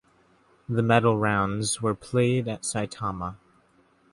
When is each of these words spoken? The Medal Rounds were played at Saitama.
The 0.67 0.81
Medal 0.81 1.15
Rounds 1.15 1.79
were 1.79 1.93
played 1.93 2.47
at 2.47 2.63
Saitama. 2.63 3.35